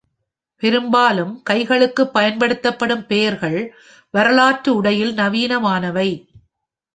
பெரும்பாலும் 0.63 1.41
கைகளுக்குப் 1.49 2.13
பயன்படுத்தப்படும் 2.13 3.05
பெயர்கள் 3.05 3.59
வரலாற்று 4.13 4.75
உடையில் 4.75 5.13
நவீனமானவை. 5.13 6.09